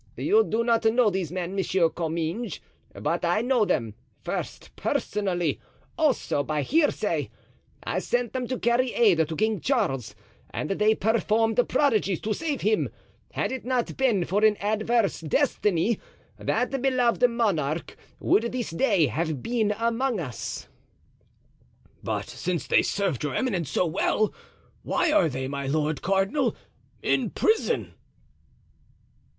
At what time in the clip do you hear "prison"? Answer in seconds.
27.29-27.93